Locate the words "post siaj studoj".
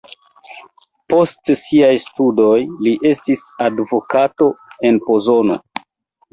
1.13-2.57